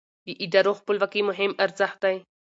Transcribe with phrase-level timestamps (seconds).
[0.25, 2.17] د ادارو خپلواکي مهم ارزښت دی